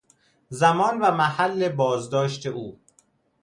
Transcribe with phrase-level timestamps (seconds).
[0.49, 2.79] زمان و محل بازداشت او